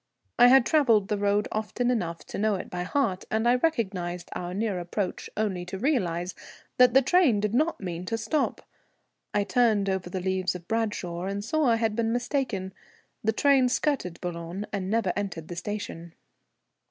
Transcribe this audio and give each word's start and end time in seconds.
I 0.39 0.47
had 0.47 0.65
travelled 0.65 1.09
the 1.09 1.17
road 1.19 1.47
often 1.51 1.91
enough 1.91 2.25
to 2.25 2.39
know 2.39 2.55
it 2.55 2.71
by 2.71 2.81
heart, 2.81 3.23
and 3.29 3.47
I 3.47 3.53
recognized 3.57 4.31
our 4.33 4.51
near 4.51 4.79
approach 4.79 5.29
only 5.37 5.63
to 5.65 5.77
realize 5.77 6.33
that 6.79 6.95
the 6.95 7.03
train 7.03 7.39
did 7.39 7.53
not 7.53 7.79
mean 7.79 8.05
to 8.07 8.17
stop. 8.17 8.63
I 9.31 9.43
turned 9.43 9.89
over 9.89 10.09
the 10.09 10.19
leaves 10.19 10.55
of 10.55 10.67
Bradshaw 10.67 11.25
and 11.25 11.45
saw 11.45 11.65
I 11.67 11.75
had 11.75 11.95
been 11.95 12.11
mistaken; 12.11 12.73
the 13.23 13.31
train 13.31 13.69
skirted 13.69 14.19
Boulogne 14.21 14.65
and 14.73 14.89
never 14.89 15.13
entered 15.15 15.49
the 15.49 15.55
station. 15.55 16.15